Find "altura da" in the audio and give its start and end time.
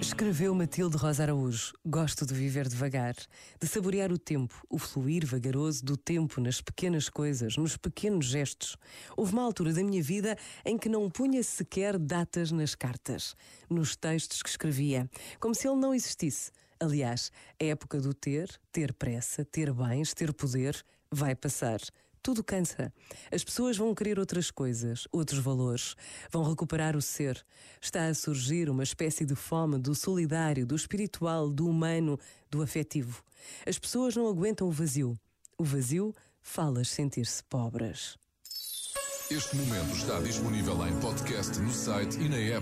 9.42-9.82